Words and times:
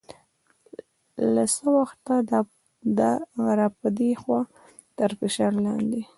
له 1.33 1.43
څه 1.53 1.65
وخته 1.77 2.13
را 3.59 3.67
په 3.79 3.87
دې 3.97 4.11
خوا 4.21 4.41
تر 4.97 5.11
فشار 5.19 5.53
لاندې 5.65 5.87
دی. 5.93 6.03